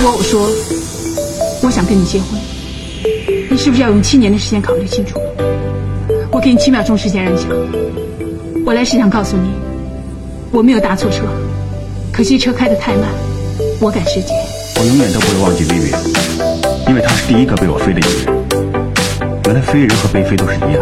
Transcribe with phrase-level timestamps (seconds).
[0.00, 0.48] 如果我说
[1.60, 2.38] 我想跟你结婚，
[3.50, 5.20] 你是不是要用七年的时间考虑清楚？
[6.30, 7.48] 我给你七秒钟时间让你想。
[8.64, 9.50] 我来是想告诉你，
[10.52, 11.24] 我没有搭错车，
[12.12, 13.08] 可惜车开得太慢，
[13.80, 14.28] 我赶时间。
[14.76, 15.90] 我永远都不会忘记薇薇，
[16.86, 18.38] 因为她是第一个被我飞的女人。
[19.46, 20.80] 原来飞人和被飞都是一样，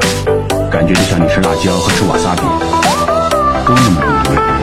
[0.70, 2.42] 感觉就像你吃辣椒和吃瓦萨比，
[3.66, 4.55] 都那么美味。